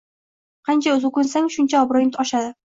[0.69, 2.53] Qancha so`kinsang shuncha obro`ying oshadi